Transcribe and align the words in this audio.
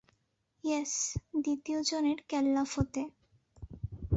Yes, 0.63 0.93
দ্বিতীয় 1.41 1.79
জনের 1.89 2.19
কেল্লা 2.29 2.63
ফতে! 2.65 3.01